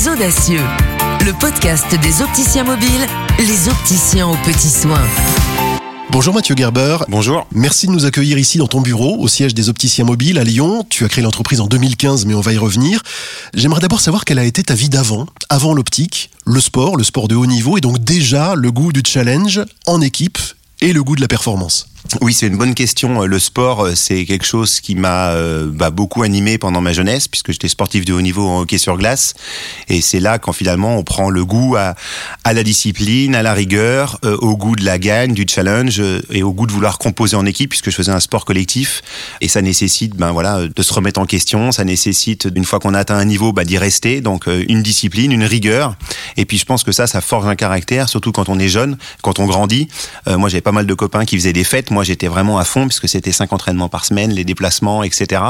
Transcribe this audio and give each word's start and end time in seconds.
Les 0.00 0.08
Audacieux, 0.08 0.64
le 1.26 1.38
podcast 1.38 1.94
des 2.00 2.22
opticiens 2.22 2.64
mobiles, 2.64 3.06
les 3.38 3.68
opticiens 3.68 4.28
aux 4.28 4.36
petits 4.36 4.70
soins. 4.70 5.06
Bonjour 6.08 6.32
Mathieu 6.32 6.54
Gerber. 6.56 6.96
Bonjour. 7.08 7.46
Merci 7.52 7.86
de 7.86 7.92
nous 7.92 8.06
accueillir 8.06 8.38
ici 8.38 8.56
dans 8.56 8.66
ton 8.66 8.80
bureau, 8.80 9.18
au 9.18 9.28
siège 9.28 9.52
des 9.52 9.68
opticiens 9.68 10.06
mobiles 10.06 10.38
à 10.38 10.44
Lyon. 10.44 10.86
Tu 10.88 11.04
as 11.04 11.08
créé 11.08 11.22
l'entreprise 11.22 11.60
en 11.60 11.66
2015, 11.66 12.24
mais 12.24 12.32
on 12.32 12.40
va 12.40 12.54
y 12.54 12.56
revenir. 12.56 13.02
J'aimerais 13.52 13.80
d'abord 13.80 14.00
savoir 14.00 14.24
quelle 14.24 14.38
a 14.38 14.44
été 14.44 14.62
ta 14.62 14.74
vie 14.74 14.88
d'avant, 14.88 15.26
avant 15.50 15.74
l'optique, 15.74 16.30
le 16.46 16.60
sport, 16.62 16.96
le 16.96 17.04
sport 17.04 17.28
de 17.28 17.34
haut 17.34 17.44
niveau, 17.44 17.76
et 17.76 17.82
donc 17.82 17.98
déjà 17.98 18.54
le 18.54 18.72
goût 18.72 18.94
du 18.94 19.02
challenge 19.06 19.60
en 19.86 20.00
équipe 20.00 20.38
et 20.80 20.94
le 20.94 21.04
goût 21.04 21.16
de 21.16 21.20
la 21.20 21.28
performance. 21.28 21.88
Oui, 22.22 22.32
c'est 22.32 22.48
une 22.48 22.56
bonne 22.56 22.74
question. 22.74 23.22
Le 23.24 23.38
sport, 23.38 23.84
euh, 23.84 23.94
c'est 23.94 24.24
quelque 24.24 24.46
chose 24.46 24.80
qui 24.80 24.94
m'a 24.94 25.30
euh, 25.30 25.68
bah, 25.70 25.90
beaucoup 25.90 26.22
animé 26.22 26.58
pendant 26.58 26.80
ma 26.80 26.92
jeunesse, 26.92 27.28
puisque 27.28 27.52
j'étais 27.52 27.68
sportif 27.68 28.04
de 28.04 28.12
haut 28.12 28.20
niveau 28.20 28.48
en 28.48 28.62
hockey 28.62 28.78
sur 28.78 28.96
glace. 28.96 29.34
Et 29.88 30.00
c'est 30.00 30.18
là 30.18 30.38
quand 30.38 30.52
finalement 30.52 30.96
on 30.96 31.04
prend 31.04 31.30
le 31.30 31.44
goût 31.44 31.76
à, 31.76 31.94
la 32.52 32.62
discipline, 32.62 33.34
à 33.34 33.42
la 33.42 33.52
rigueur, 33.52 34.18
euh, 34.24 34.36
au 34.38 34.56
goût 34.56 34.76
de 34.76 34.84
la 34.84 34.98
gagne, 34.98 35.34
du 35.34 35.46
challenge 35.48 36.02
et 36.30 36.42
au 36.42 36.52
goût 36.52 36.66
de 36.66 36.72
vouloir 36.72 36.98
composer 36.98 37.36
en 37.36 37.46
équipe, 37.46 37.70
puisque 37.70 37.90
je 37.90 37.96
faisais 37.96 38.12
un 38.12 38.20
sport 38.20 38.44
collectif. 38.44 39.02
Et 39.40 39.48
ça 39.48 39.62
nécessite, 39.62 40.16
ben 40.16 40.32
voilà, 40.32 40.66
de 40.66 40.82
se 40.82 40.92
remettre 40.92 41.20
en 41.20 41.26
question. 41.26 41.70
Ça 41.70 41.84
nécessite, 41.84 42.48
une 42.54 42.64
fois 42.64 42.80
qu'on 42.80 42.94
a 42.94 42.98
atteint 42.98 43.18
un 43.18 43.24
niveau, 43.24 43.52
bah, 43.52 43.64
d'y 43.64 43.78
rester. 43.78 44.20
Donc 44.20 44.46
une 44.46 44.82
discipline, 44.82 45.32
une 45.32 45.44
rigueur. 45.44 45.96
Et 46.36 46.44
puis 46.44 46.58
je 46.58 46.64
pense 46.64 46.82
que 46.82 46.92
ça, 46.92 47.06
ça 47.06 47.20
forge 47.20 47.46
un 47.46 47.56
caractère, 47.56 48.08
surtout 48.08 48.32
quand 48.32 48.48
on 48.48 48.58
est 48.58 48.68
jeune, 48.68 48.96
quand 49.22 49.38
on 49.38 49.46
grandit. 49.46 49.88
moi, 50.26 50.48
j'avais 50.48 50.60
pas 50.60 50.72
mal 50.72 50.86
de 50.86 50.94
copains 50.94 51.24
qui 51.24 51.36
faisaient 51.36 51.52
des 51.52 51.64
fêtes. 51.64 51.89
Moi, 51.90 52.04
j'étais 52.04 52.28
vraiment 52.28 52.58
à 52.58 52.64
fond 52.64 52.86
puisque 52.86 53.08
c'était 53.08 53.32
cinq 53.32 53.52
entraînements 53.52 53.88
par 53.88 54.04
semaine, 54.04 54.32
les 54.32 54.44
déplacements, 54.44 55.02
etc. 55.02 55.42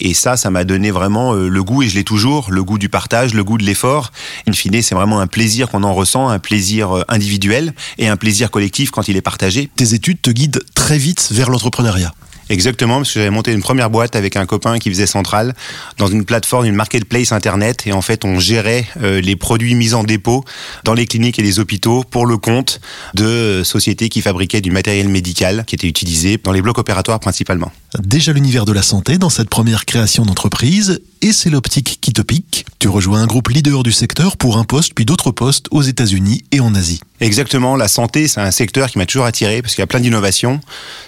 Et 0.00 0.14
ça, 0.14 0.36
ça 0.36 0.50
m'a 0.50 0.64
donné 0.64 0.90
vraiment 0.90 1.34
euh, 1.34 1.48
le 1.48 1.64
goût, 1.64 1.82
et 1.82 1.88
je 1.88 1.94
l'ai 1.94 2.04
toujours, 2.04 2.50
le 2.50 2.62
goût 2.62 2.78
du 2.78 2.88
partage, 2.88 3.34
le 3.34 3.44
goût 3.44 3.58
de 3.58 3.64
l'effort. 3.64 4.12
In 4.46 4.52
fine, 4.52 4.82
c'est 4.82 4.94
vraiment 4.94 5.20
un 5.20 5.26
plaisir 5.26 5.68
qu'on 5.68 5.82
en 5.82 5.94
ressent, 5.94 6.28
un 6.28 6.38
plaisir 6.38 6.96
euh, 6.96 7.04
individuel 7.08 7.74
et 7.98 8.08
un 8.08 8.16
plaisir 8.16 8.50
collectif 8.50 8.90
quand 8.90 9.08
il 9.08 9.16
est 9.16 9.22
partagé. 9.22 9.70
Tes 9.76 9.94
études 9.94 10.20
te 10.20 10.30
guident 10.30 10.60
très 10.74 10.98
vite 10.98 11.28
vers 11.32 11.50
l'entrepreneuriat. 11.50 12.12
Exactement, 12.50 12.96
parce 12.96 13.12
que 13.12 13.20
j'avais 13.20 13.30
monté 13.30 13.52
une 13.52 13.60
première 13.60 13.90
boîte 13.90 14.16
avec 14.16 14.36
un 14.36 14.46
copain 14.46 14.78
qui 14.78 14.88
faisait 14.90 15.06
centrale 15.06 15.54
dans 15.98 16.06
une 16.06 16.24
plateforme, 16.24 16.64
une 16.64 16.74
marketplace 16.74 17.32
internet, 17.32 17.86
et 17.86 17.92
en 17.92 18.00
fait 18.00 18.24
on 18.24 18.38
gérait 18.38 18.86
euh, 19.02 19.20
les 19.20 19.36
produits 19.36 19.74
mis 19.74 19.94
en 19.94 20.02
dépôt 20.02 20.44
dans 20.84 20.94
les 20.94 21.06
cliniques 21.06 21.38
et 21.38 21.42
les 21.42 21.58
hôpitaux 21.58 22.04
pour 22.10 22.26
le 22.26 22.38
compte 22.38 22.80
de 23.14 23.62
sociétés 23.64 24.08
qui 24.08 24.22
fabriquaient 24.22 24.60
du 24.60 24.70
matériel 24.70 25.08
médical 25.08 25.64
qui 25.66 25.74
était 25.74 25.88
utilisé 25.88 26.38
dans 26.42 26.52
les 26.52 26.62
blocs 26.62 26.78
opératoires 26.78 27.20
principalement. 27.20 27.70
Déjà 27.98 28.34
l'univers 28.34 28.66
de 28.66 28.72
la 28.72 28.82
santé 28.82 29.16
dans 29.16 29.30
cette 29.30 29.48
première 29.48 29.86
création 29.86 30.26
d'entreprise, 30.26 31.00
et 31.22 31.32
c'est 31.32 31.48
l'optique 31.48 31.98
qui 32.02 32.12
te 32.12 32.20
pique. 32.20 32.66
Tu 32.78 32.86
rejoins 32.86 33.22
un 33.22 33.26
groupe 33.26 33.48
leader 33.48 33.82
du 33.82 33.92
secteur 33.92 34.36
pour 34.36 34.58
un 34.58 34.64
poste 34.64 34.92
puis 34.94 35.06
d'autres 35.06 35.30
postes 35.30 35.66
aux 35.70 35.80
États-Unis 35.80 36.44
et 36.52 36.60
en 36.60 36.74
Asie. 36.74 37.00
Exactement, 37.20 37.74
la 37.74 37.88
santé, 37.88 38.28
c'est 38.28 38.40
un 38.40 38.52
secteur 38.52 38.90
qui 38.90 38.98
m'a 38.98 39.06
toujours 39.06 39.24
attiré 39.24 39.60
parce 39.60 39.74
qu'il 39.74 39.82
y 39.82 39.84
a 39.84 39.88
plein 39.88 39.98
d'innovations. 39.98 40.60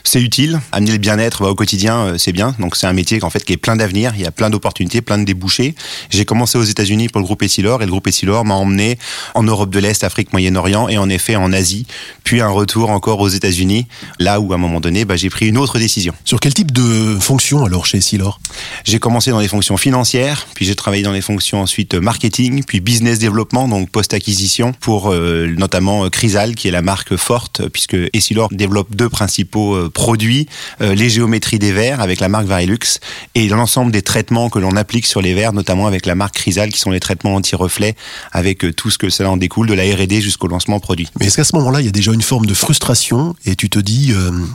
C'est 0.03 0.20
utile, 0.20 0.59
amener 0.72 0.92
le 0.92 0.98
bien-être 0.98 1.42
bah, 1.42 1.50
au 1.50 1.55
quotidien, 1.55 1.98
euh, 1.98 2.19
c'est 2.19 2.33
bien. 2.33 2.56
Donc 2.59 2.75
c'est 2.75 2.89
un 2.89 2.92
métier 2.92 3.22
en 3.22 3.31
fait 3.31 3.44
qui 3.44 3.53
est 3.53 3.56
plein 3.56 3.77
d'avenir, 3.77 4.12
il 4.17 4.22
y 4.22 4.27
a 4.27 4.33
plein 4.33 4.50
d'opportunités, 4.50 5.03
plein 5.03 5.19
de 5.19 5.25
débouchés. 5.25 5.77
J'ai 6.09 6.25
commencé 6.25 6.59
aux 6.59 6.65
États-Unis 6.65 7.09
pour 7.09 7.20
le 7.20 7.27
groupe 7.27 7.42
Essilor 7.42 7.83
et 7.83 7.84
le 7.84 7.91
groupe 7.91 8.09
Essilor 8.09 8.44
m'a 8.44 8.55
emmené 8.55 8.98
en 9.34 9.44
Europe 9.44 9.70
de 9.70 9.78
l'Est, 9.78 10.03
Afrique, 10.03 10.33
Moyen-Orient 10.33 10.89
et 10.89 10.98
en 10.98 11.09
effet 11.09 11.37
en 11.37 11.53
Asie, 11.53 11.87
puis 12.25 12.41
un 12.41 12.48
retour 12.48 12.91
encore 12.91 13.20
aux 13.20 13.28
États-Unis, 13.28 13.87
là 14.19 14.41
où 14.41 14.53
à 14.53 14.56
un 14.56 14.59
moment 14.59 14.81
donné, 14.81 15.05
bah, 15.05 15.15
j'ai 15.15 15.31
pris 15.31 15.47
une 15.47 15.59
autre 15.59 15.78
décision. 15.78 16.15
Sur 16.25 16.41
quel 16.41 16.55
type 16.55 16.70
de 16.71 17.19
fonction 17.21 17.65
alors 17.65 17.87
chez 17.87 17.99
Essilor? 17.99 18.41
J'ai 18.85 18.99
commencé 18.99 19.31
dans 19.31 19.41
les 19.41 19.49
fonctions 19.49 19.77
financières, 19.77 20.47
puis 20.55 20.65
j'ai 20.65 20.75
travaillé 20.75 21.03
dans 21.03 21.12
les 21.12 21.21
fonctions 21.21 21.61
ensuite 21.61 21.95
marketing, 21.95 22.65
puis 22.65 22.81
business 22.81 23.19
développement, 23.19 23.69
donc 23.69 23.91
post-acquisition 23.91 24.72
pour 24.81 25.12
euh, 25.12 25.53
notamment 25.56 26.05
euh, 26.05 26.09
Chrysal, 26.09 26.55
qui 26.55 26.69
est 26.69 26.71
la 26.71 26.83
marque 26.83 27.17
forte, 27.17 27.69
puisque 27.69 27.97
Essilor 28.12 28.49
développe 28.50 28.94
deux 28.94 29.09
principaux 29.09 29.75
euh, 29.75 29.91
produits, 29.91 30.49
les 30.81 31.11
géométries 31.11 31.59
des 31.59 31.72
verres 31.72 32.00
avec 32.00 32.21
la 32.21 32.28
marque 32.28 32.47
Varilux, 32.47 33.00
et 33.34 33.49
l'ensemble 33.49 33.93
des 33.93 34.03
traitements 34.03 34.49
que 34.49 34.59
l'on 34.59 34.77
applique 34.77 35.06
sur 35.06 35.21
les 35.21 35.34
verres, 35.34 35.53
notamment 35.53 35.87
avec 35.87 36.06
la 36.06 36.15
marque 36.15 36.37
Chrysal, 36.37 36.71
qui 36.71 36.78
sont 36.78 36.91
les 36.91 37.00
traitements 37.00 37.34
anti-reflets, 37.34 37.97
avec 38.33 38.65
tout 38.77 38.91
ce 38.91 38.99
que 38.99 39.11
cela 39.11 39.31
en 39.31 39.37
découle, 39.37 39.69
de 39.69 39.75
la 39.75 39.83
R&D 39.83 40.21
jusqu'au 40.21 40.49
lancement 40.49 40.81
produit. 40.81 41.09
Mais 41.19 41.27
est-ce 41.27 41.37
qu'à 41.37 41.44
ce, 41.44 41.55
moment-là, 41.56 41.81
il 41.81 41.87
y 41.87 41.89
a 41.89 41.93
déjà 41.93 42.12
une 42.12 42.23
forme 42.23 42.47
de 42.47 42.55
frustration, 42.55 43.34
et 43.44 43.56
tu 43.56 43.69
te 43.69 43.78
dis, 43.78 44.12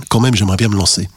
quand 0.10 0.20
même, 0.20 0.36
j'aimerais 0.36 0.58
bien 0.58 0.70
me 0.70 0.76
lancer? 0.76 1.08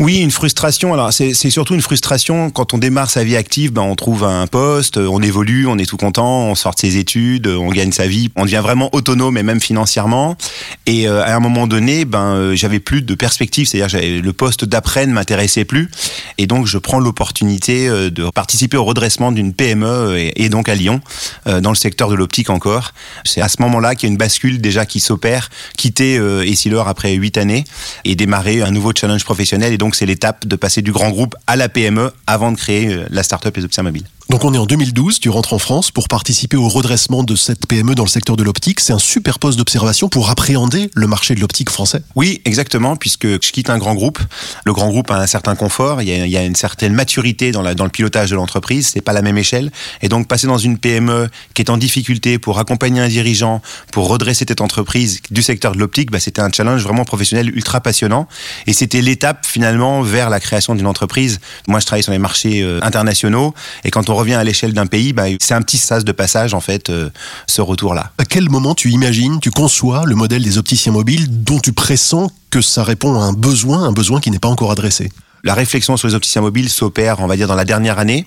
Oui, 0.00 0.20
une 0.20 0.30
frustration. 0.30 0.94
Alors 0.94 1.12
c'est 1.12 1.34
surtout 1.34 1.74
une 1.74 1.82
frustration 1.82 2.50
quand 2.50 2.72
on 2.72 2.78
démarre 2.78 3.10
sa 3.10 3.22
vie 3.22 3.36
active. 3.36 3.70
Ben, 3.70 3.82
on 3.82 3.96
trouve 3.96 4.24
un 4.24 4.46
poste, 4.46 4.96
on 4.96 5.20
évolue, 5.20 5.66
on 5.66 5.76
est 5.76 5.84
tout 5.84 5.98
content, 5.98 6.44
on 6.46 6.54
sort 6.54 6.72
de 6.72 6.78
ses 6.78 6.96
études, 6.96 7.46
on 7.46 7.68
gagne 7.68 7.92
sa 7.92 8.06
vie, 8.06 8.30
on 8.34 8.44
devient 8.44 8.60
vraiment 8.62 8.88
autonome 8.92 9.36
et 9.36 9.42
même 9.42 9.60
financièrement. 9.60 10.38
Et 10.86 11.06
euh, 11.06 11.22
à 11.22 11.36
un 11.36 11.40
moment 11.40 11.66
donné, 11.66 12.06
ben 12.06 12.34
euh, 12.34 12.56
j'avais 12.56 12.80
plus 12.80 13.02
de 13.02 13.14
perspective, 13.14 13.66
c'est-à-dire 13.66 14.22
le 14.22 14.32
poste 14.32 14.64
d'après 14.64 15.06
ne 15.06 15.12
m'intéressait 15.12 15.66
plus. 15.66 15.90
Et 16.38 16.46
donc 16.46 16.66
je 16.66 16.78
prends 16.78 16.98
l'opportunité 16.98 17.86
euh, 17.86 18.08
de 18.08 18.30
participer 18.30 18.78
au 18.78 18.84
redressement 18.84 19.32
d'une 19.32 19.52
PME 19.52 20.30
et, 20.34 20.48
donc 20.48 20.70
à 20.70 20.74
Lyon, 20.76 21.02
dans 21.44 21.70
le 21.70 21.76
secteur 21.76 22.08
de 22.08 22.14
l'optique 22.14 22.48
encore. 22.48 22.92
C'est 23.24 23.42
à 23.42 23.50
ce 23.50 23.60
moment-là 23.60 23.94
qu'il 23.94 24.08
y 24.08 24.10
a 24.10 24.12
une 24.12 24.18
bascule 24.18 24.62
déjà 24.62 24.86
qui 24.86 24.98
s'opère, 24.98 25.50
quitter 25.76 26.14
Essilor 26.46 26.88
après 26.88 27.12
huit 27.12 27.36
années 27.36 27.64
et 28.06 28.14
démarrer 28.14 28.62
un 28.62 28.70
nouveau 28.70 28.92
challenge 28.98 29.24
professionnel. 29.24 29.74
Et 29.74 29.78
donc 29.78 29.89
c'est 29.94 30.06
l'étape 30.06 30.46
de 30.46 30.56
passer 30.56 30.82
du 30.82 30.92
grand 30.92 31.10
groupe 31.10 31.34
à 31.46 31.56
la 31.56 31.68
PME 31.68 32.12
avant 32.26 32.52
de 32.52 32.56
créer 32.56 33.04
la 33.10 33.22
start-up 33.22 33.56
Les 33.56 33.82
Mobiles. 33.82 34.06
Donc 34.30 34.44
on 34.44 34.54
est 34.54 34.58
en 34.58 34.64
2012, 34.64 35.18
tu 35.18 35.28
rentres 35.28 35.54
en 35.54 35.58
France 35.58 35.90
pour 35.90 36.06
participer 36.06 36.56
au 36.56 36.68
redressement 36.68 37.24
de 37.24 37.34
cette 37.34 37.66
PME 37.66 37.96
dans 37.96 38.04
le 38.04 38.08
secteur 38.08 38.36
de 38.36 38.44
l'optique. 38.44 38.78
C'est 38.78 38.92
un 38.92 39.00
super 39.00 39.40
poste 39.40 39.58
d'observation 39.58 40.08
pour 40.08 40.30
appréhender 40.30 40.88
le 40.94 41.08
marché 41.08 41.34
de 41.34 41.40
l'optique 41.40 41.68
français. 41.68 42.04
Oui, 42.14 42.40
exactement, 42.44 42.94
puisque 42.94 43.26
je 43.26 43.50
quitte 43.50 43.70
un 43.70 43.78
grand 43.78 43.96
groupe. 43.96 44.20
Le 44.64 44.72
grand 44.72 44.88
groupe 44.88 45.10
a 45.10 45.16
un 45.16 45.26
certain 45.26 45.56
confort, 45.56 46.00
il 46.00 46.06
y 46.08 46.36
a, 46.36 46.44
une 46.44 46.54
certaine 46.54 46.92
maturité 46.92 47.50
dans, 47.50 47.62
le 47.62 47.88
pilotage 47.88 48.30
de 48.30 48.36
l'entreprise, 48.36 48.90
c'est 48.94 49.00
pas 49.00 49.12
la 49.12 49.22
même 49.22 49.36
échelle. 49.36 49.72
Et 50.00 50.08
donc 50.08 50.28
passer 50.28 50.46
dans 50.46 50.58
une 50.58 50.78
PME 50.78 51.28
qui 51.54 51.62
est 51.62 51.70
en 51.70 51.76
difficulté 51.76 52.38
pour 52.38 52.60
accompagner 52.60 53.00
un 53.00 53.08
dirigeant, 53.08 53.60
pour 53.90 54.06
redresser 54.06 54.44
cette 54.48 54.60
entreprise 54.60 55.22
du 55.32 55.42
secteur 55.42 55.72
de 55.72 55.80
l'optique, 55.80 56.12
bah, 56.12 56.20
c'était 56.20 56.40
un 56.40 56.52
challenge 56.52 56.84
vraiment 56.84 57.04
professionnel 57.04 57.48
ultra 57.48 57.80
passionnant. 57.80 58.28
Et 58.68 58.74
c'était 58.74 59.02
l'étape 59.02 59.44
finalement 59.44 60.02
vers 60.02 60.30
la 60.30 60.38
création 60.38 60.76
d'une 60.76 60.86
entreprise. 60.86 61.40
Moi, 61.66 61.80
je 61.80 61.86
travaille 61.86 62.04
sur 62.04 62.12
les 62.12 62.20
marchés 62.20 62.62
euh, 62.62 62.78
internationaux, 62.84 63.54
et 63.82 63.90
quand 63.90 64.08
on 64.08 64.19
revient 64.20 64.34
à 64.34 64.44
l'échelle 64.44 64.72
d'un 64.72 64.86
pays, 64.86 65.12
bah, 65.12 65.24
c'est 65.40 65.54
un 65.54 65.62
petit 65.62 65.78
sas 65.78 66.04
de 66.04 66.12
passage 66.12 66.54
en 66.54 66.60
fait, 66.60 66.90
euh, 66.90 67.10
ce 67.46 67.60
retour-là. 67.60 68.12
À 68.18 68.24
quel 68.24 68.48
moment 68.48 68.74
tu 68.74 68.90
imagines, 68.90 69.40
tu 69.40 69.50
conçois 69.50 70.04
le 70.06 70.14
modèle 70.14 70.42
des 70.42 70.58
opticiens 70.58 70.92
mobiles 70.92 71.42
dont 71.42 71.58
tu 71.58 71.72
pressens 71.72 72.30
que 72.50 72.60
ça 72.60 72.84
répond 72.84 73.20
à 73.20 73.24
un 73.24 73.32
besoin, 73.32 73.82
un 73.84 73.92
besoin 73.92 74.20
qui 74.20 74.30
n'est 74.30 74.38
pas 74.38 74.48
encore 74.48 74.70
adressé? 74.70 75.10
La 75.42 75.54
réflexion 75.54 75.96
sur 75.96 76.06
les 76.06 76.14
opticiens 76.14 76.42
mobiles 76.42 76.68
s'opère, 76.68 77.20
on 77.20 77.26
va 77.26 77.36
dire, 77.36 77.48
dans 77.48 77.54
la 77.54 77.64
dernière 77.64 77.98
année, 77.98 78.26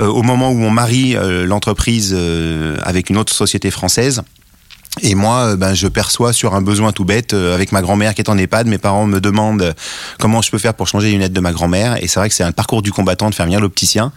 euh, 0.00 0.06
au 0.06 0.22
moment 0.22 0.50
où 0.50 0.62
on 0.62 0.70
marie 0.70 1.16
euh, 1.16 1.46
l'entreprise 1.46 2.14
avec 2.82 3.10
une 3.10 3.16
autre 3.16 3.34
société 3.34 3.70
française. 3.70 4.22
Et 5.02 5.14
moi, 5.14 5.52
euh, 5.52 5.56
ben, 5.56 5.72
je 5.72 5.86
perçois 5.86 6.32
sur 6.32 6.54
un 6.54 6.62
besoin 6.62 6.90
tout 6.90 7.04
bête, 7.04 7.32
euh, 7.32 7.54
avec 7.54 7.70
ma 7.70 7.80
grand-mère 7.80 8.12
qui 8.12 8.22
est 8.22 8.28
en 8.28 8.36
EHPAD, 8.36 8.66
mes 8.66 8.76
parents 8.76 9.06
me 9.06 9.20
demandent 9.20 9.74
comment 10.18 10.42
je 10.42 10.50
peux 10.50 10.58
faire 10.58 10.74
pour 10.74 10.88
changer 10.88 11.06
les 11.06 11.12
lunettes 11.12 11.32
de 11.32 11.40
ma 11.40 11.52
grand-mère. 11.52 12.02
Et 12.02 12.08
c'est 12.08 12.18
vrai 12.18 12.28
que 12.28 12.34
c'est 12.34 12.42
un 12.42 12.50
parcours 12.50 12.82
du 12.82 12.90
combattant 12.90 13.30
de 13.30 13.34
faire 13.34 13.46
venir 13.46 13.60
l'opticien. 13.60 14.12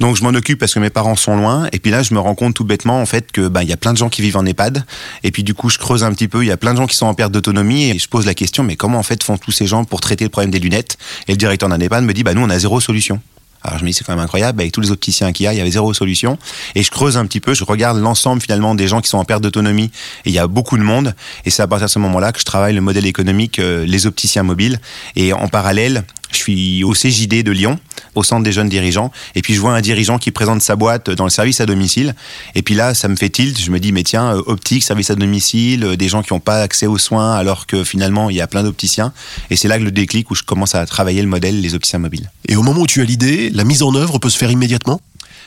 Donc 0.00 0.16
je 0.16 0.24
m'en 0.24 0.30
occupe 0.30 0.58
parce 0.58 0.72
que 0.72 0.80
mes 0.80 0.90
parents 0.90 1.14
sont 1.14 1.36
loin. 1.36 1.68
Et 1.72 1.78
puis 1.78 1.90
là, 1.90 2.02
je 2.02 2.14
me 2.14 2.20
rends 2.20 2.34
compte 2.34 2.54
tout 2.54 2.64
bêtement, 2.64 3.00
en 3.00 3.06
fait, 3.06 3.32
que 3.32 3.48
ben, 3.48 3.62
il 3.62 3.68
y 3.68 3.72
a 3.72 3.76
plein 3.76 3.92
de 3.92 3.98
gens 3.98 4.08
qui 4.08 4.22
vivent 4.22 4.38
en 4.38 4.46
EHPAD. 4.46 4.84
Et 5.24 5.30
puis 5.30 5.44
du 5.44 5.52
coup, 5.52 5.68
je 5.68 5.78
creuse 5.78 6.04
un 6.04 6.12
petit 6.12 6.28
peu. 6.28 6.42
Il 6.42 6.48
y 6.48 6.52
a 6.52 6.56
plein 6.56 6.72
de 6.72 6.78
gens 6.78 6.86
qui 6.86 6.96
sont 6.96 7.06
en 7.06 7.14
perte 7.14 7.30
d'autonomie. 7.30 7.90
Et 7.90 7.98
je 7.98 8.08
pose 8.08 8.24
la 8.24 8.34
question, 8.34 8.62
mais 8.64 8.76
comment 8.76 8.98
en 8.98 9.02
fait 9.02 9.22
font 9.22 9.36
tous 9.36 9.52
ces 9.52 9.66
gens 9.66 9.84
pour 9.84 10.00
traiter 10.00 10.24
le 10.24 10.30
problème 10.30 10.50
des 10.50 10.58
lunettes? 10.58 10.96
Et 11.28 11.32
le 11.32 11.36
directeur 11.36 11.68
d'un 11.68 11.78
EHPAD 11.78 12.02
me 12.02 12.14
dit, 12.14 12.22
bah 12.22 12.32
nous, 12.32 12.42
on 12.42 12.50
a 12.50 12.58
zéro 12.58 12.80
solution. 12.80 13.20
Alors 13.64 13.78
je 13.78 13.84
me 13.84 13.88
dis 13.88 13.94
c'est 13.94 14.04
quand 14.04 14.12
même 14.12 14.22
incroyable, 14.22 14.60
avec 14.60 14.72
tous 14.72 14.82
les 14.82 14.90
opticiens 14.90 15.32
qu'il 15.32 15.44
y 15.44 15.46
a, 15.46 15.54
il 15.54 15.56
y 15.56 15.60
avait 15.60 15.70
zéro 15.70 15.92
solution. 15.94 16.38
Et 16.74 16.82
je 16.82 16.90
creuse 16.90 17.16
un 17.16 17.26
petit 17.26 17.40
peu, 17.40 17.54
je 17.54 17.64
regarde 17.64 17.98
l'ensemble 17.98 18.42
finalement 18.42 18.74
des 18.74 18.86
gens 18.88 19.00
qui 19.00 19.08
sont 19.08 19.18
en 19.18 19.24
perte 19.24 19.42
d'autonomie, 19.42 19.90
et 20.24 20.28
il 20.28 20.32
y 20.32 20.38
a 20.38 20.46
beaucoup 20.46 20.76
de 20.76 20.82
monde. 20.82 21.14
Et 21.46 21.50
c'est 21.50 21.62
à 21.62 21.66
partir 21.66 21.86
de 21.86 21.90
ce 21.90 21.98
moment-là 21.98 22.32
que 22.32 22.38
je 22.38 22.44
travaille 22.44 22.74
le 22.74 22.82
modèle 22.82 23.06
économique, 23.06 23.58
euh, 23.58 23.86
les 23.86 24.06
opticiens 24.06 24.42
mobiles. 24.42 24.80
Et 25.16 25.32
en 25.32 25.48
parallèle, 25.48 26.04
je 26.34 26.40
suis 26.40 26.84
au 26.84 26.92
CJD 26.92 27.42
de 27.42 27.52
Lyon, 27.52 27.78
au 28.14 28.22
centre 28.22 28.42
des 28.42 28.52
jeunes 28.52 28.68
dirigeants, 28.68 29.10
et 29.34 29.42
puis 29.42 29.54
je 29.54 29.60
vois 29.60 29.72
un 29.72 29.80
dirigeant 29.80 30.18
qui 30.18 30.30
présente 30.30 30.62
sa 30.62 30.76
boîte 30.76 31.10
dans 31.10 31.24
le 31.24 31.30
service 31.30 31.60
à 31.60 31.66
domicile, 31.66 32.14
et 32.54 32.62
puis 32.62 32.74
là, 32.74 32.94
ça 32.94 33.08
me 33.08 33.16
fait 33.16 33.30
tilt, 33.30 33.58
je 33.60 33.70
me 33.70 33.80
dis, 33.80 33.92
mais 33.92 34.02
tiens, 34.02 34.36
euh, 34.36 34.42
optique, 34.46 34.82
service 34.82 35.10
à 35.10 35.14
domicile, 35.14 35.84
euh, 35.84 35.96
des 35.96 36.08
gens 36.08 36.22
qui 36.22 36.32
n'ont 36.32 36.40
pas 36.40 36.60
accès 36.60 36.86
aux 36.86 36.98
soins, 36.98 37.34
alors 37.34 37.66
que 37.66 37.84
finalement, 37.84 38.30
il 38.30 38.36
y 38.36 38.40
a 38.40 38.46
plein 38.46 38.62
d'opticiens, 38.62 39.12
et 39.50 39.56
c'est 39.56 39.68
là 39.68 39.78
que 39.78 39.84
le 39.84 39.92
déclic 39.92 40.30
où 40.30 40.34
je 40.34 40.42
commence 40.42 40.74
à 40.74 40.84
travailler 40.86 41.22
le 41.22 41.28
modèle 41.28 41.60
les 41.60 41.74
opticiens 41.74 41.98
mobiles. 41.98 42.30
Et 42.48 42.56
au 42.56 42.62
moment 42.62 42.82
où 42.82 42.86
tu 42.86 43.00
as 43.00 43.04
l'idée, 43.04 43.50
la 43.50 43.64
mise 43.64 43.82
en 43.82 43.94
œuvre 43.94 44.18
peut 44.18 44.30
se 44.30 44.38
faire 44.38 44.50
immédiatement? 44.50 45.00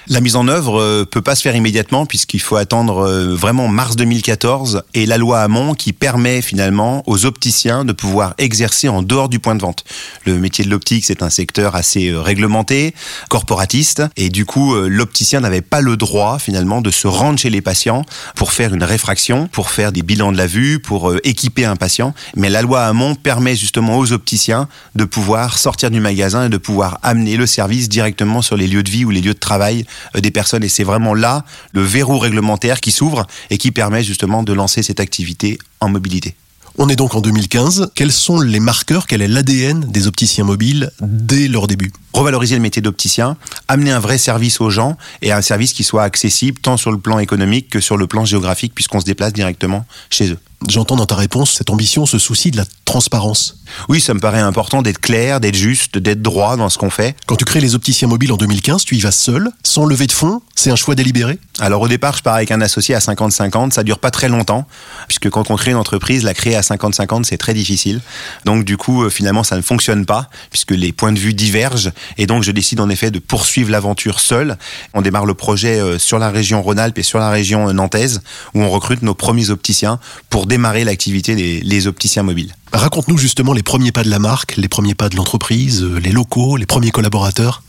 La 0.09 0.21
mise 0.21 0.37
en 0.37 0.47
œuvre 0.47 0.79
euh, 0.79 1.03
peut 1.03 1.21
pas 1.21 1.35
se 1.35 1.41
faire 1.41 1.55
immédiatement 1.55 2.05
puisqu'il 2.05 2.39
faut 2.39 2.55
attendre 2.55 2.99
euh, 2.99 3.35
vraiment 3.35 3.67
mars 3.67 3.97
2014 3.97 4.83
et 4.93 5.05
la 5.05 5.17
loi 5.17 5.41
Hamon 5.41 5.73
qui 5.73 5.91
permet 5.91 6.41
finalement 6.41 7.03
aux 7.07 7.25
opticiens 7.25 7.83
de 7.83 7.91
pouvoir 7.91 8.33
exercer 8.37 8.87
en 8.87 9.01
dehors 9.01 9.27
du 9.27 9.39
point 9.39 9.55
de 9.55 9.61
vente. 9.61 9.83
Le 10.25 10.39
métier 10.39 10.63
de 10.63 10.69
l'optique, 10.69 11.03
c'est 11.03 11.23
un 11.23 11.29
secteur 11.29 11.75
assez 11.75 12.07
euh, 12.07 12.21
réglementé, 12.21 12.93
corporatiste 13.29 14.03
et 14.15 14.29
du 14.29 14.45
coup 14.45 14.75
l'opticien 14.75 15.41
n'avait 15.41 15.61
pas 15.61 15.81
le 15.81 15.97
droit 15.97 16.39
finalement 16.39 16.79
de 16.79 16.89
se 16.89 17.07
rendre 17.07 17.37
chez 17.37 17.49
les 17.49 17.61
patients 17.61 18.05
pour 18.35 18.53
faire 18.53 18.73
une 18.73 18.83
réfraction, 18.83 19.49
pour 19.49 19.69
faire 19.69 19.91
des 19.91 20.03
bilans 20.03 20.31
de 20.31 20.37
la 20.37 20.47
vue, 20.47 20.79
pour 20.79 21.13
équiper 21.25 21.65
un 21.65 21.75
patient. 21.75 22.13
Mais 22.37 22.49
la 22.49 22.61
loi 22.61 22.85
Hamon 22.85 23.15
permet 23.15 23.57
justement 23.57 23.97
aux 23.97 24.13
opticiens 24.13 24.69
de 24.95 25.03
pouvoir 25.03 25.57
sortir 25.57 25.91
du 25.91 25.99
magasin 25.99 26.45
et 26.45 26.49
de 26.49 26.57
pouvoir 26.57 26.99
amener 27.03 27.35
le 27.35 27.45
service 27.45 27.89
directement 27.89 28.41
sur 28.41 28.55
les 28.55 28.67
lieux 28.67 28.83
de 28.83 28.89
vie 28.89 29.03
ou 29.03 29.09
les 29.09 29.21
lieux 29.21 29.33
de 29.33 29.39
travail 29.39 29.85
des 30.15 30.31
personnes. 30.31 30.63
Et 30.63 30.69
c'est 30.69 30.83
vraiment 30.83 31.13
là 31.13 31.45
le 31.73 31.81
verrou 31.81 32.17
réglementaire 32.17 32.81
qui 32.81 32.91
s'ouvre 32.91 33.27
et 33.49 33.57
qui 33.57 33.71
permet 33.71 34.03
justement 34.03 34.43
de 34.43 34.53
lancer 34.53 34.83
cette 34.83 34.99
activité 34.99 35.57
en 35.79 35.89
mobilité. 35.89 36.35
On 36.79 36.89
est 36.89 36.95
donc 36.95 37.15
en 37.15 37.21
2015. 37.21 37.89
Quels 37.95 38.11
sont 38.11 38.39
les 38.39 38.59
marqueurs, 38.59 39.07
quel 39.07 39.23
est 39.23 39.27
l'ADN 39.27 39.79
des 39.79 40.05
opticiens 40.05 40.43
mobiles 40.43 40.91
dès 41.01 41.47
leur 41.47 41.65
début? 41.65 41.91
Revaloriser 42.13 42.53
le 42.53 42.61
métier 42.61 42.83
d'opticien, 42.83 43.35
amener 43.67 43.91
un 43.91 43.99
vrai 43.99 44.19
service 44.19 44.61
aux 44.61 44.69
gens 44.69 44.95
et 45.23 45.31
un 45.31 45.41
service 45.41 45.73
qui 45.73 45.83
soit 45.83 46.03
accessible 46.03 46.59
tant 46.59 46.77
sur 46.77 46.91
le 46.91 46.99
plan 46.99 47.17
économique 47.17 47.69
que 47.69 47.79
sur 47.79 47.97
le 47.97 48.05
plan 48.05 48.25
géographique 48.25 48.75
puisqu'on 48.75 48.99
se 48.99 49.05
déplace 49.05 49.33
directement 49.33 49.87
chez 50.11 50.29
eux. 50.29 50.37
J'entends 50.67 50.95
dans 50.95 51.05
ta 51.05 51.15
réponse 51.15 51.51
cette 51.51 51.69
ambition, 51.69 52.05
ce 52.05 52.17
souci 52.17 52.49
de 52.49 52.57
la 52.57 52.65
transparence. 52.83 53.57
Oui, 53.89 54.01
ça 54.01 54.13
me 54.13 54.19
paraît 54.19 54.39
important 54.39 54.81
d'être 54.81 54.99
clair, 54.99 55.39
d'être 55.39 55.55
juste, 55.55 55.97
d'être 55.97 56.21
droit 56.21 56.57
dans 56.57 56.69
ce 56.69 56.77
qu'on 56.77 56.89
fait. 56.89 57.15
Quand 57.27 57.35
tu 57.35 57.45
crées 57.45 57.59
les 57.59 57.75
opticiens 57.75 58.07
mobiles 58.07 58.31
en 58.31 58.37
2015, 58.37 58.83
tu 58.83 58.95
y 58.95 58.99
vas 58.99 59.11
seul, 59.11 59.51
sans 59.63 59.85
lever 59.85 60.07
de 60.07 60.11
fonds 60.11 60.41
C'est 60.55 60.71
un 60.71 60.75
choix 60.75 60.95
délibéré 60.95 61.37
Alors 61.59 61.81
au 61.81 61.87
départ, 61.87 62.17
je 62.17 62.23
pars 62.23 62.33
avec 62.33 62.51
un 62.51 62.59
associé 62.61 62.95
à 62.95 62.99
50-50. 62.99 63.71
Ça 63.71 63.83
dure 63.83 63.99
pas 63.99 64.09
très 64.09 64.29
longtemps, 64.29 64.65
puisque 65.07 65.29
quand 65.29 65.51
on 65.51 65.57
crée 65.57 65.71
une 65.71 65.77
entreprise, 65.77 66.23
la 66.23 66.33
créer 66.33 66.55
à 66.55 66.61
50-50, 66.61 67.23
c'est 67.23 67.37
très 67.37 67.53
difficile. 67.53 68.01
Donc 68.45 68.63
du 68.63 68.77
coup, 68.77 69.03
euh, 69.03 69.09
finalement, 69.09 69.43
ça 69.43 69.57
ne 69.57 69.61
fonctionne 69.61 70.05
pas, 70.05 70.29
puisque 70.49 70.71
les 70.71 70.91
points 70.91 71.11
de 71.11 71.19
vue 71.19 71.33
divergent. 71.33 71.91
Et 72.17 72.25
donc 72.25 72.43
je 72.43 72.51
décide 72.51 72.79
en 72.79 72.89
effet 72.89 73.11
de 73.11 73.19
poursuivre 73.19 73.69
l'aventure 73.69 74.19
seul. 74.19 74.57
On 74.93 75.01
démarre 75.01 75.25
le 75.25 75.35
projet 75.35 75.79
euh, 75.79 75.99
sur 75.99 76.17
la 76.17 76.31
région 76.31 76.63
Rhône-Alpes 76.63 76.97
et 76.97 77.03
sur 77.03 77.19
la 77.19 77.29
région 77.29 77.69
euh, 77.69 77.73
nantaise, 77.73 78.21
où 78.55 78.61
on 78.61 78.69
recrute 78.69 79.03
nos 79.03 79.13
premiers 79.13 79.51
opticiens 79.51 79.99
pour 80.29 80.46
démarrer 80.47 80.83
l'activité 80.83 81.35
des 81.35 81.87
opticiens 81.87 82.23
mobiles. 82.23 82.53
Raconte-nous 82.73 83.17
justement 83.17 83.53
les 83.53 83.63
premiers 83.63 83.91
pas 83.91 84.03
de 84.03 84.09
la 84.09 84.19
marque, 84.19 84.57
les 84.57 84.67
premiers 84.67 84.95
pas 84.95 85.09
de 85.09 85.15
l'entreprise, 85.15 85.83
euh, 85.83 85.99
les 85.99 86.11
locaux, 86.11 86.57
les 86.57 86.65
premiers 86.65 86.91
collaborateurs. 86.91 87.63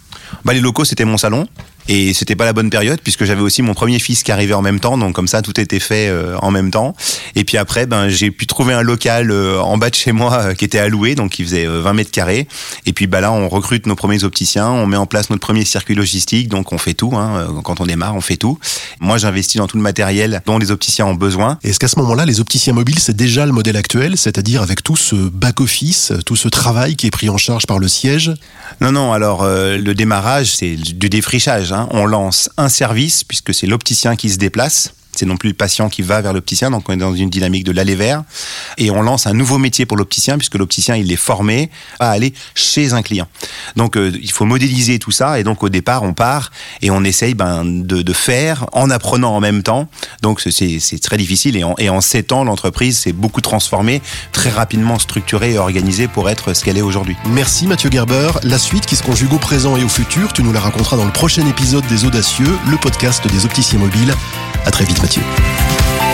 Bah, 0.44 0.52
les 0.52 0.60
locaux, 0.60 0.84
c'était 0.84 1.04
mon 1.04 1.16
salon. 1.16 1.46
Et 1.88 2.12
c'était 2.12 2.36
pas 2.36 2.44
la 2.44 2.52
bonne 2.52 2.68
période 2.68 3.00
puisque 3.02 3.24
j'avais 3.24 3.40
aussi 3.40 3.62
mon 3.62 3.72
premier 3.72 3.98
fils 3.98 4.22
qui 4.22 4.30
arrivait 4.30 4.54
en 4.54 4.60
même 4.60 4.78
temps, 4.78 4.98
donc 4.98 5.14
comme 5.14 5.26
ça 5.26 5.40
tout 5.40 5.58
était 5.58 5.80
fait 5.80 6.08
euh, 6.08 6.36
en 6.42 6.50
même 6.50 6.70
temps. 6.70 6.94
Et 7.34 7.44
puis 7.44 7.56
après, 7.56 7.86
ben 7.86 8.10
j'ai 8.10 8.30
pu 8.30 8.46
trouver 8.46 8.74
un 8.74 8.82
local 8.82 9.30
euh, 9.30 9.58
en 9.58 9.78
bas 9.78 9.88
de 9.88 9.94
chez 9.94 10.12
moi 10.12 10.34
euh, 10.34 10.54
qui 10.54 10.66
était 10.66 10.78
alloué, 10.78 11.14
donc 11.14 11.30
qui 11.30 11.44
faisait 11.44 11.66
20 11.66 11.92
mètres 11.94 12.10
carrés. 12.10 12.46
Et 12.84 12.92
puis 12.92 13.06
bah 13.06 13.22
là, 13.22 13.32
on 13.32 13.48
recrute 13.48 13.86
nos 13.86 13.96
premiers 13.96 14.22
opticiens, 14.22 14.68
on 14.68 14.86
met 14.86 14.98
en 14.98 15.06
place 15.06 15.30
notre 15.30 15.40
premier 15.40 15.64
circuit 15.64 15.94
logistique, 15.94 16.48
donc 16.48 16.72
on 16.72 16.78
fait 16.78 16.92
tout. 16.92 17.12
Hein, 17.14 17.48
quand 17.64 17.80
on 17.80 17.86
démarre, 17.86 18.14
on 18.14 18.20
fait 18.20 18.36
tout. 18.36 18.58
Moi, 19.00 19.16
j'investis 19.16 19.56
dans 19.56 19.66
tout 19.66 19.78
le 19.78 19.82
matériel 19.82 20.42
dont 20.44 20.58
les 20.58 20.70
opticiens 20.70 21.06
ont 21.06 21.14
besoin. 21.14 21.58
Est-ce 21.64 21.78
qu'à 21.78 21.88
ce, 21.88 21.98
moment-là, 22.00 22.26
les 22.26 22.40
opticiens 22.40 22.74
mobiles, 22.74 22.98
c'est 22.98 23.16
déjà 23.16 23.46
le 23.46 23.52
modèle 23.52 23.76
actuel, 23.76 24.18
c'est-à-dire 24.18 24.60
avec 24.60 24.82
tout 24.82 24.96
ce 24.96 25.14
back 25.14 25.60
office, 25.60 26.12
tout 26.26 26.36
ce 26.36 26.48
travail 26.48 26.96
qui 26.96 27.06
est 27.06 27.10
pris 27.10 27.30
en 27.30 27.38
charge 27.38 27.66
par 27.66 27.78
le 27.78 27.88
siège? 27.88 28.34
Non, 28.82 28.92
non. 28.92 29.12
Alors 29.14 29.44
le 29.46 29.92
démarrage, 29.94 30.54
c'est 30.54 30.76
du 30.76 31.08
défrichage. 31.08 31.72
Hein. 31.72 31.77
On 31.90 32.06
lance 32.06 32.50
un 32.56 32.68
service, 32.68 33.24
puisque 33.24 33.54
c'est 33.54 33.66
l'opticien 33.66 34.16
qui 34.16 34.30
se 34.30 34.38
déplace 34.38 34.92
c'est 35.18 35.26
non 35.26 35.36
plus 35.36 35.48
le 35.48 35.54
patient 35.54 35.88
qui 35.88 36.02
va 36.02 36.20
vers 36.20 36.32
l'opticien, 36.32 36.70
donc 36.70 36.88
on 36.88 36.92
est 36.92 36.96
dans 36.96 37.14
une 37.14 37.30
dynamique 37.30 37.64
de 37.64 37.72
l'aller 37.72 37.94
vers. 37.94 38.22
Et 38.76 38.90
on 38.90 39.02
lance 39.02 39.26
un 39.26 39.34
nouveau 39.34 39.58
métier 39.58 39.84
pour 39.84 39.96
l'opticien, 39.96 40.38
puisque 40.38 40.54
l'opticien, 40.54 40.96
il 40.96 41.10
est 41.10 41.16
formé 41.16 41.70
à 41.98 42.10
aller 42.10 42.32
chez 42.54 42.92
un 42.92 43.02
client. 43.02 43.26
Donc 43.76 43.96
euh, 43.96 44.12
il 44.22 44.30
faut 44.30 44.44
modéliser 44.44 44.98
tout 44.98 45.10
ça, 45.10 45.40
et 45.40 45.44
donc 45.44 45.62
au 45.62 45.68
départ, 45.68 46.02
on 46.02 46.14
part 46.14 46.50
et 46.82 46.90
on 46.90 47.02
essaye 47.04 47.34
ben, 47.34 47.64
de, 47.64 48.12
faire 48.12 48.66
en 48.72 48.90
apprenant 48.90 49.36
en 49.36 49.40
même 49.40 49.62
temps. 49.62 49.88
Donc 50.22 50.40
c'est 50.40 51.00
très 51.02 51.16
difficile, 51.16 51.56
et 51.56 51.64
en, 51.64 51.74
et 51.78 51.88
en 51.90 52.00
sept 52.00 52.32
ans, 52.32 52.44
l'entreprise 52.44 52.98
s'est 52.98 53.12
beaucoup 53.12 53.40
transformée, 53.40 54.00
très 54.32 54.50
rapidement 54.50 54.98
structurée 54.98 55.52
et 55.54 55.58
organisée 55.58 56.08
pour 56.08 56.30
être 56.30 56.54
ce 56.54 56.64
qu'elle 56.64 56.78
est 56.78 56.82
aujourd'hui. 56.82 57.16
Merci 57.26 57.66
Mathieu 57.66 57.90
Gerber. 57.90 58.30
La 58.44 58.58
suite 58.58 58.86
qui 58.86 58.96
se 58.96 59.02
conjugue 59.02 59.32
au 59.32 59.38
présent 59.38 59.76
et 59.76 59.84
au 59.84 59.88
futur, 59.88 60.32
tu 60.32 60.42
nous 60.42 60.52
la 60.52 60.60
raconteras 60.60 60.96
dans 60.96 61.04
le 61.04 61.12
prochain 61.12 61.46
épisode 61.46 61.86
des 61.88 62.04
Audacieux, 62.04 62.58
le 62.70 62.76
podcast 62.76 63.26
des 63.26 63.44
opticiens 63.44 63.78
mobiles. 63.78 64.14
À 64.64 64.70
très 64.70 64.84
vite 64.84 64.98
Кстати. 65.08 66.07